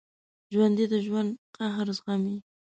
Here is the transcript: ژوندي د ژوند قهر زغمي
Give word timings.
ژوندي 0.53 0.85
د 0.91 0.93
ژوند 1.05 1.31
قهر 1.57 1.87
زغمي 1.97 2.37